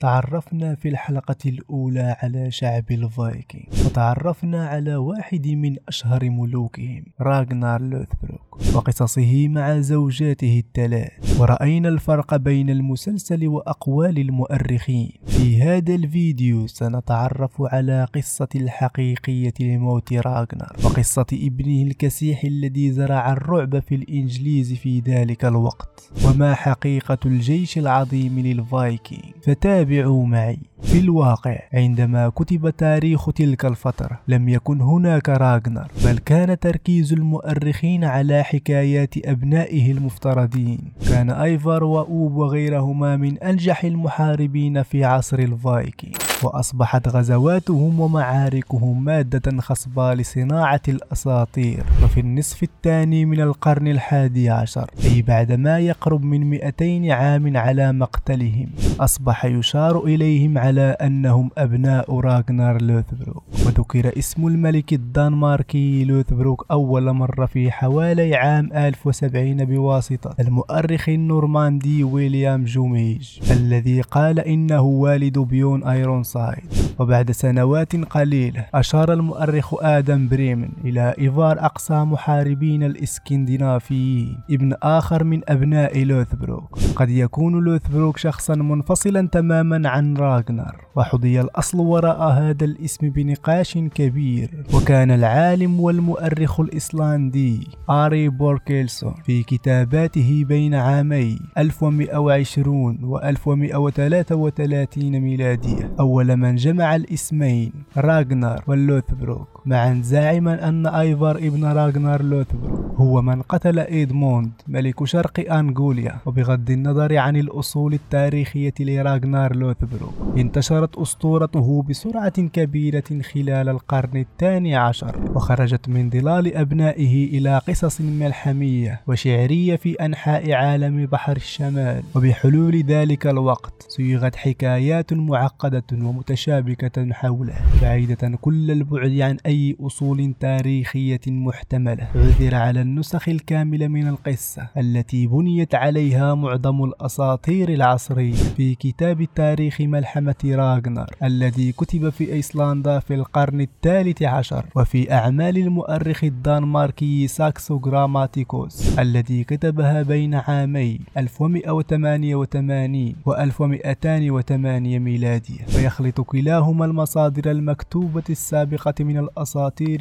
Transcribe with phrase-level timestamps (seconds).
[0.00, 8.58] تعرفنا في الحلقة الأولى على شعب الفايكنج وتعرفنا على واحد من أشهر ملوكهم راغنار لوثبروك
[8.74, 11.40] وقصصه مع زوجاته الثلاث.
[11.40, 15.12] ورأينا الفرق بين المسلسل وأقوال المؤرخين.
[15.26, 23.78] في هذا الفيديو سنتعرف على قصة الحقيقية لموت راغنار وقصة ابنه الكسيح الذي زرع الرعب
[23.78, 26.10] في الإنجليز في ذلك الوقت.
[26.26, 31.58] وما حقيقة الجيش العظيم للفايكنج فتابع تابعوا معي في الواقع.
[31.72, 39.14] عندما كتب تاريخ تلك الفترة لم يكن هناك راغنر بل كان تركيز المؤرخين على حكايات
[39.24, 40.78] أبنائه المفترضين.
[41.08, 50.14] كان أيفر وأوبا وغيرهما من أنجح المحاربين في عصر الفايكنج وأصبحت غزواتهم ومعاركهم مادة خصبة
[50.14, 51.84] لصناعة الأساطير.
[52.04, 57.92] وفي النصف الثاني من القرن الحادي عشر أي بعد ما يقرب من 200 عام على
[57.92, 58.68] مقتلهم
[59.00, 63.44] أصبح يشار إليهم على أنهم أبناء راغنار لوثبروك.
[63.66, 72.64] وذكر اسم الملك الدنماركي لوثبروك أول مرة في حوالي عام 1070 بواسطة المؤرخ النورماندي ويليام
[72.64, 76.64] جوميج الذي قال إنه والد بيورن ايرون سايد
[76.98, 85.40] وبعد سنوات قليلة أشار المؤرخ آدم بريمن إلى إيفار أقسى المحاربين الإسكندنافيين ابن آخر من
[85.48, 86.78] أبناء لوثبروك.
[86.96, 94.64] قد يكون لوثبروك شخصا منفصلا تماما عن راغنر وحظي الأصل وراء هذا الاسم بنقاش كبير.
[94.74, 106.15] وكان العالم والمؤرخ الإسلندي آري بوركيلسون في كتاباته بين عامي 1120 و 1133 ميلادية أول
[106.24, 109.55] من جمع الاسمين راغنار واللوثبروك.
[109.66, 116.70] معا زاعما أن أيفر ابن راغنار لوثبروك هو من قتل إيدموند ملك شرق أنجليا وبغض
[116.70, 125.88] النظر عن الأصول التاريخية لراغنار لوثبروك انتشرت أسطورته بسرعة كبيرة خلال القرن الثاني عشر وخرجت
[125.88, 133.86] من ظلال أبنائه إلى قصص ملحمية وشعرية في أنحاء عالم بحر الشمال وبحلول ذلك الوقت
[133.88, 142.08] صيغت حكايات معقدة ومتشابكة حوله بعيدة كل البعد عن أي أصول تاريخية محتملة.
[142.14, 149.80] عثر على النسخ الكاملة من القصة التي بنيت عليها معظم الأساطير العصرية في كتاب تاريخ
[149.80, 157.76] ملحمة راغنر الذي كتب في أيسلندا في القرن الثالث عشر وفي أعمال المؤرخ الدنماركي ساكسو
[157.76, 165.60] غراماتيكوس الذي كتبها بين عامي 1188 و 1208 ميلادية.
[165.76, 169.45] ويخلط كلاهما المصادر المكتوبة السابقة من الأساطير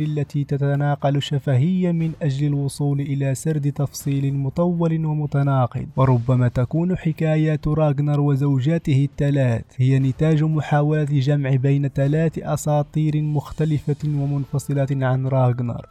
[0.01, 5.85] التي تتناقل شفهيا من أجل الوصول إلى سرد تفصيل مطول ومتناقض.
[5.95, 14.87] وربما تكون حكايات راغنر وزوجاته الثلاث هي نتاج محاولة جمع بين ثلاث أساطير مختلفة ومنفصلة
[14.91, 15.85] عن راغنر.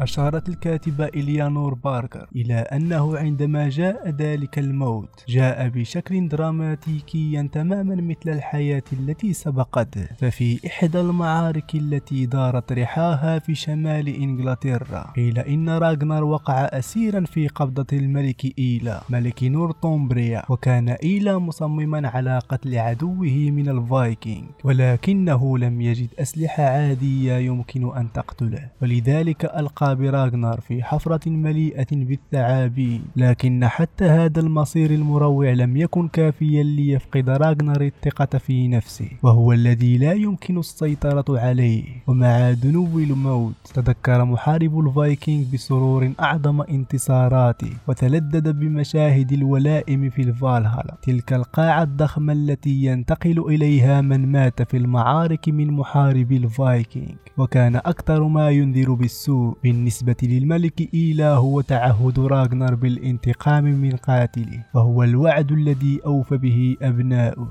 [0.00, 8.30] أشارت الكاتبة إليانور باركر إلى أنه عندما جاء ذلك الموت جاء بشكل دراماتيكي تماما مثل
[8.30, 10.04] الحياة التي سبقته.
[10.18, 17.48] ففي إحدى المعارك التي دارت رحاها في شمال إنجلترا قيل إن راغنر وقع أسيرا في
[17.48, 25.80] قبضة الملك إيلا ملك نورتومبريا وكان إيلا مصمما على قتل عدوه من الفايكنج ولكنه لم
[25.80, 28.68] يجد أسلحة عادية يمكن أن تقتله.
[28.82, 36.62] ولذلك ألقي براغنر في حفرة مليئة بالثعابين لكن حتى هذا المصير المروع لم يكن كافيا
[36.62, 41.84] ليفقد راغنر الثقة في نفسه وهو الذي لا يمكن السيطرة عليه.
[42.06, 50.96] ومع دنو الموت تذكر محارب الفايكنج بسرور أعظم انتصاراته وتلذذ بمشاهد الولائم في الفالهالا.
[51.02, 58.24] تلك القاعة الضخمة التي ينتقل إليها من مات في المعارك من محاربي الفايكنج وكان أكثر
[58.28, 59.56] ما ينذر بالسوء.
[59.80, 67.48] بالنسبة للملك إيلا هو تعهد راغنر بالانتقام من قاتله وهو الوعد الذي أوفى به أبناؤه.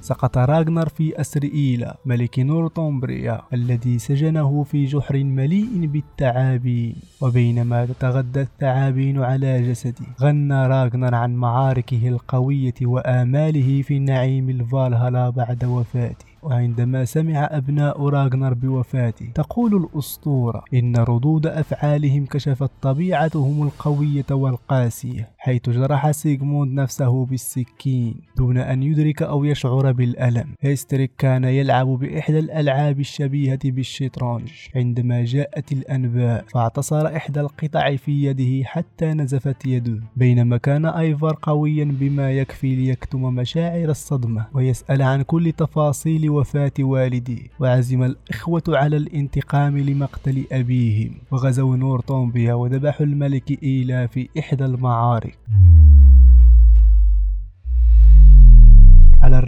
[0.00, 8.40] سقط راغنر في أسر إيلا ملك نورتومبريا الذي سجنه في جحر مليء بالثعابين وبينما تتغذى
[8.40, 16.31] الثعابين على جسده غنى راغنر عن معاركه القوية وآماله في نعيم الفالهالا بعد وفاته.
[16.42, 25.70] وعندما سمع أبناء راغنر بوفاته تقول الأسطورة إن ردود أفعالهم كشفت طبيعتهم القوية والقاسية حيث
[25.70, 30.54] جرح سيغورد نفسه بالسكين دون أن يدرك أو يشعر بالألم.
[30.60, 34.50] هفيتسيرك كان يلعب بإحدى الألعاب الشبيهة بالشطرنج.
[34.76, 41.84] عندما جاءت الأنباء فاعتصر إحدى القطع في يده حتى نزفت يده بينما كان أيفر قويا
[42.00, 49.78] بما يكفي ليكتم مشاعر الصدمة ويسأل عن كل تفاصيل وفاة والده وعزم الإخوة على الانتقام
[49.78, 51.14] لمقتل أبيهم.
[51.30, 55.38] وغزوا نورتومبيا وذبحوا الملك إيلا في إحدى المعارك.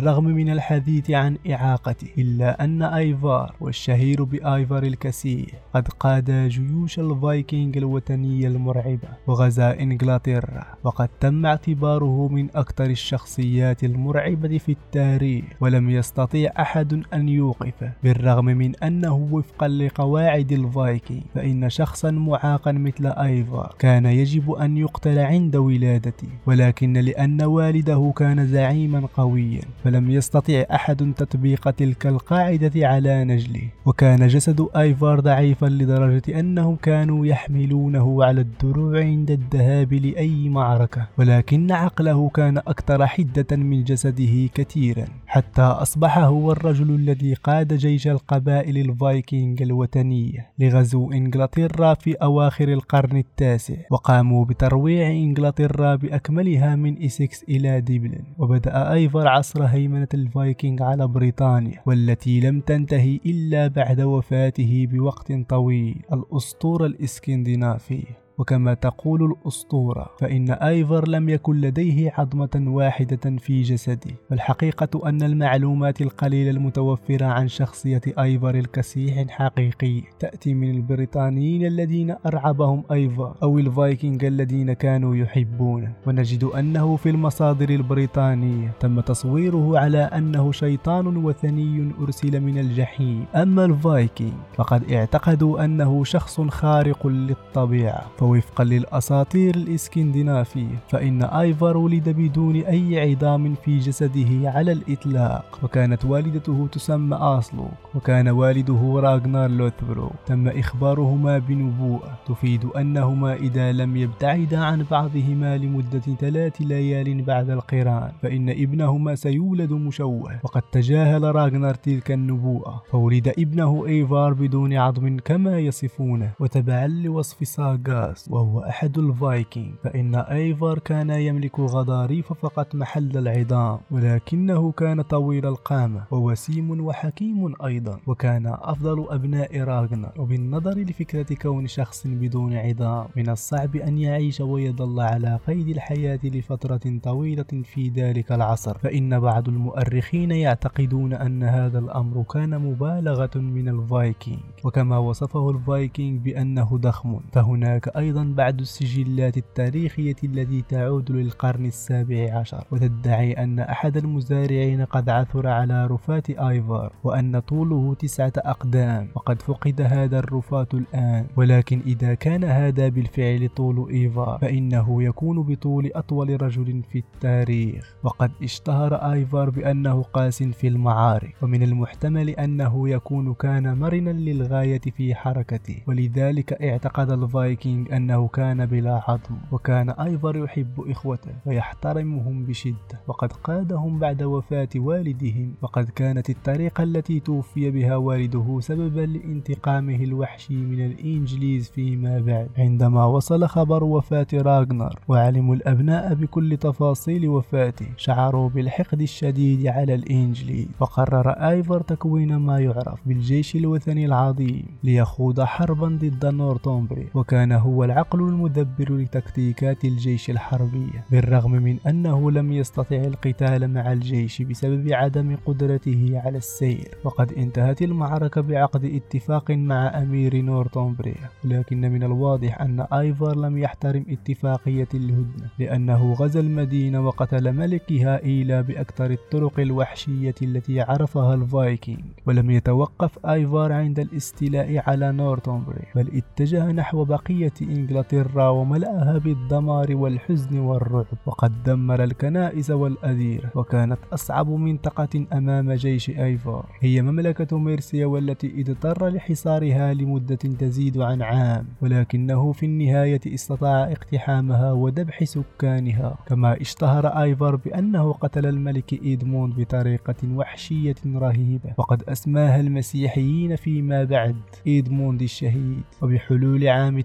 [0.04, 6.98] على الرغم من الحديث عن إعاقته إلا أن أيفار والشهير بآيفار الكسيح قد قاد جيوش
[6.98, 15.90] الفايكنج الوثنية المرعبة وغزا إنجلترا وقد تم اعتباره من أكثر الشخصيات المرعبة في التاريخ ولم
[15.90, 23.74] يستطيع أحد أن يوقفه بالرغم من أنه وفقا لقواعد الفايكنج فإن شخصا معاقا مثل أيفار
[23.78, 29.62] كان يجب أن يقتل عند ولادته ولكن لأن والده كان زعيما قويا
[29.94, 37.26] فلم يستطع أحد تطبيق تلك القاعدة على نجله وكان جسد آيفار ضعيفا لدرجة أنهم كانوا
[37.26, 45.04] يحملونه على الدروع عند الذهاب لأي معركة ولكن عقله كان أكثر حدة من جسده كثيرا
[45.26, 53.16] حتى أصبح هو الرجل الذي قاد جيش القبائل الفايكنج الوثنية لغزو إنجلترا في أواخر القرن
[53.16, 61.06] التاسع وقاموا بترويع إنجلترا بأكملها من إسكس إلى دبلن وبدأ أيفر عصر هيمنة الفايكنج على
[61.06, 66.02] بريطانيا والتي لم تنتهي إلا بعد وفاته بوقت طويل.
[66.12, 74.10] الأسطورة الإسكندنافية وكما تقول الأسطورة فإن آيفر لم يكن لديه عظمة واحدة في جسده.
[74.30, 82.84] والحقيقة أن المعلومات القليلة المتوفرة عن شخصية آيفر الكسيح الحقيقي تأتي من البريطانيين الذين أرعبهم
[82.90, 85.92] آيفر أو الفايكنج الذين كانوا يحبونه.
[86.06, 93.24] ونجد أنه في المصادر البريطانية تم تصويره على أنه شيطان وثني أرسل من الجحيم.
[93.34, 98.06] أما الفايكنج فقد اعتقدوا أنه شخص خارق للطبيعة.
[98.24, 106.68] وفقا للأساطير الإسكندنافية فإن آيفر ولد بدون أي عظام في جسده على الإطلاق وكانت والدته
[106.72, 114.84] تسمى آسلوك وكان والده راغنار لوثبروك تم إخبارهما بنبوءة تفيد أنهما إذا لم يبتعدا عن
[114.90, 120.40] بعضهما لمدة ثلاث ليال بعد القران فإن ابنهما سيولد مشوه.
[120.44, 128.13] وقد تجاهل راغنار تلك النبوءة فولد ابنه إيفار بدون عظم كما يصفونه وتبعا لوصف ساغاس.
[128.14, 135.46] الناس وهو أحد الفايكنج فإن أيفر كان يملك غضاريف فقط محل العظام ولكنه كان طويل
[135.46, 140.12] القامة ووسيم وحكيم أيضا وكان أفضل أبناء راغنر.
[140.18, 146.98] وبالنظر لفكرة كون شخص بدون عظام من الصعب أن يعيش ويظل على قيد الحياة لفترة
[147.02, 148.78] طويلة في ذلك العصر.
[148.78, 156.78] فإن بعض المؤرخين يعتقدون أن هذا الأمر كان مبالغة من الفايكنج وكما وصفه الفايكنج بأنه
[156.78, 165.08] ضخم فهناك بعض السجلات التاريخية التي تعود للقرن السابع عشر وتدعي أن أحد المزارعين قد
[165.08, 171.26] عثر على رفات آيفار وأن طوله تسعة أقدام وقد فقد هذا الرفات الآن.
[171.36, 177.96] ولكن إذا كان هذا بالفعل طول إيفار فإنه يكون بطول أطول رجل في التاريخ.
[178.02, 185.14] وقد اشتهر آيفار بأنه قاس في المعارك ومن المحتمل أنه يكون كان مرنا للغاية في
[185.14, 185.82] حركته.
[185.86, 193.00] ولذلك اعتقد الفايكنج أنه كان بلا عظم وكان أيفر يحب إخوته ويحترمهم بشدة.
[193.08, 200.54] وقد قادهم بعد وفاة والدهم وقد كانت الطريقة التي توفي بها والده سببا لانتقامه الوحشي
[200.54, 202.48] من الإنجليز فيما بعد.
[202.58, 210.68] عندما وصل خبر وفاة راغنر وعلموا الأبناء بكل تفاصيل وفاته شعروا بالحقد الشديد على الإنجليز.
[210.80, 217.86] وقرر آيفر تكوين ما يعرف بالجيش الوثني العظيم ليخوض حربا ضد نورتومبري وكان هو هو
[217.86, 225.36] العقل المدبر لتكتيكات الجيش الحربية بالرغم من أنه لم يستطع القتال مع الجيش بسبب عدم
[225.46, 232.80] قدرته على السير وقد انتهت المعركة بعقد اتفاق مع أمير نورتومبريا ولكن من الواضح أن
[232.80, 240.80] آيفر لم يحترم اتفاقية الهدنة لأنه غزا المدينة وقتل ملكها إيلا بأكثر الطرق الوحشية التي
[240.80, 249.18] عرفها الفايكنج ولم يتوقف آيفار عند الاستيلاء على نورتومبريا بل اتجه نحو بقية إنجلترا وملأها
[249.18, 256.64] بالدمار والحزن والرعب وقد دمر الكنائس والأديرة وكانت أصعب منطقة أمام جيش أيفور.
[256.80, 264.72] هي مملكة ميرسيا والتي اضطر لحصارها لمدة تزيد عن عام ولكنه في النهاية استطاع اقتحامها
[264.72, 266.18] وذبح سكانها.
[266.26, 274.36] كما اشتهر آيفور بأنه قتل الملك إيدموند بطريقة وحشية رهيبة وقد أسماها المسيحيين فيما بعد
[274.66, 275.82] إيدموند الشهيد.
[276.02, 277.00] وبحلول عام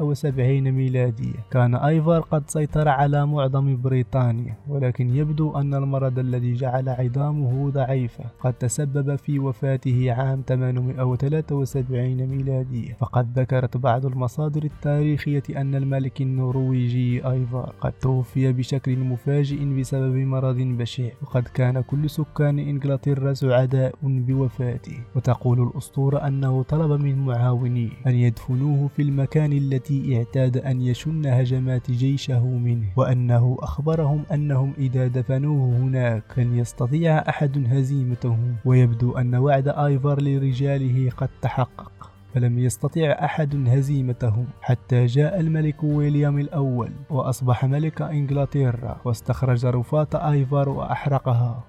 [0.00, 1.34] 870 ميلادية.
[1.50, 8.24] كان آيفار قد سيطر على معظم بريطانيا ولكن يبدو أن المرض الذي جعل عظامه ضعيفة.
[8.40, 12.96] قد تسبب في وفاته عام 873 ميلادية.
[13.00, 20.56] فقد ذكرت بعض المصادر التاريخية أن الملك النرويجي آيفار قد توفي بشكل مفاجئ بسبب مرض
[20.56, 21.08] بشع.
[21.22, 24.98] وقد كان كل سكان إنجلترا سعداء بوفاته.
[25.16, 31.90] وتقول الأسطورة أنه طلب من معاونيه أن يدفنوه في المكان التي اعتاد أن يشن هجمات
[31.90, 39.68] جيشه منه وأنه أخبرهم أنهم إذا دفنوه هناك لن يستطيع أحد هزيمتهم ويبدو أن وعد
[39.68, 48.02] آيفر لرجاله قد تحقق فلم يستطع أحد هزيمتهم حتى جاء الملك ويليام الأول وأصبح ملك
[48.02, 51.64] إنجلترا واستخرج رفات آيفار وأحرقها.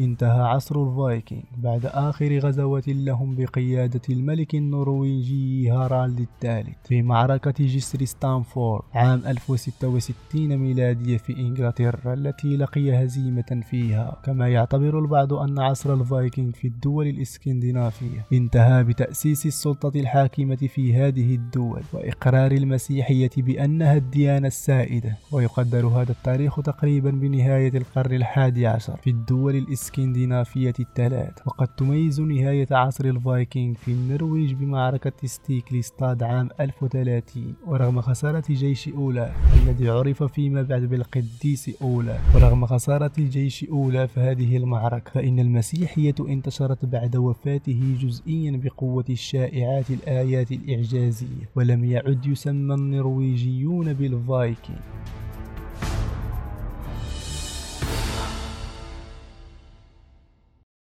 [0.00, 8.04] انتهى عصر الفايكنج بعد آخر غزوة لهم بقيادة الملك النرويجي هارالد الثالث في معركة جسر
[8.04, 14.16] ستانفورد عام 1066 ميلادية في إنجلترا التي لقي هزيمة فيها.
[14.24, 21.34] كما يعتبر البعض أن عصر الفايكنج في الدول الإسكندنافية انتهى بتأسيس السلطة الحاكمة في هذه
[21.34, 25.16] الدول وإقرار المسيحية بأنها الديانة السائدة.
[25.32, 29.81] ويقدر هذا التاريخ تقريبا بنهاية القرن الحادي عشر في الدول الإسكندنافية.
[29.82, 38.44] الإسكندنافية الثلاث وقد تميز نهاية عصر الفايكنج في النرويج بمعركة ستيكليستاد عام 1030 ورغم خسارة
[38.50, 45.38] جيش أولاف الذي عرف فيما بعد بالقديس أولاف ورغم خسارة الجيش أولاف هذه المعركة فإن
[45.38, 54.78] المسيحية انتشرت بعد وفاته جزئيا بقوة الشائعات الآيات الإعجازية ولم يعد يسمى النرويجيون بالفايكنج